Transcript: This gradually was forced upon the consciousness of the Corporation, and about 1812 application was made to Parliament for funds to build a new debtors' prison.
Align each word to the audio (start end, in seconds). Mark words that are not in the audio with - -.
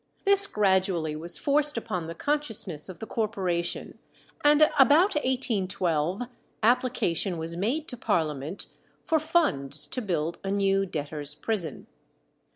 This 0.25 0.47
gradually 0.47 1.15
was 1.15 1.37
forced 1.37 1.77
upon 1.77 2.07
the 2.07 2.15
consciousness 2.15 2.89
of 2.89 2.97
the 2.97 3.05
Corporation, 3.05 3.99
and 4.43 4.63
about 4.79 5.13
1812 5.13 6.23
application 6.63 7.37
was 7.37 7.55
made 7.55 7.87
to 7.89 7.97
Parliament 7.97 8.65
for 9.05 9.19
funds 9.19 9.85
to 9.85 10.01
build 10.01 10.39
a 10.43 10.49
new 10.49 10.87
debtors' 10.87 11.35
prison. 11.35 11.85